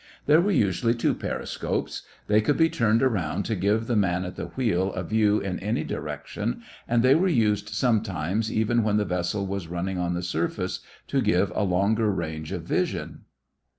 There 0.25 0.41
were 0.41 0.49
usually 0.49 0.95
two 0.95 1.13
periscopes. 1.13 2.01
They 2.25 2.41
could 2.41 2.57
be 2.57 2.71
turned 2.71 3.03
around 3.03 3.43
to 3.45 3.55
give 3.55 3.85
the 3.85 3.95
man 3.95 4.25
at 4.25 4.35
the 4.35 4.47
wheel 4.47 4.91
a 4.93 5.03
view 5.03 5.39
in 5.39 5.59
any 5.59 5.83
direction 5.83 6.63
and 6.87 7.03
they 7.03 7.13
were 7.13 7.27
used 7.27 7.69
sometimes 7.69 8.51
even 8.51 8.81
when 8.81 8.97
the 8.97 9.05
vessel 9.05 9.45
was 9.45 9.67
running 9.67 9.99
on 9.99 10.15
the 10.15 10.23
surface, 10.23 10.79
to 11.07 11.21
give 11.21 11.51
a 11.53 11.61
longer 11.63 12.09
range 12.09 12.51
of 12.51 12.63
vision. 12.63 13.25